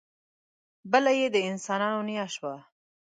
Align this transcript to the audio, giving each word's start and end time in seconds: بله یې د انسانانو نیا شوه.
بله 0.91 1.11
یې 1.19 1.27
د 1.35 1.37
انسانانو 1.49 1.99
نیا 2.09 2.25
شوه. 2.35 2.55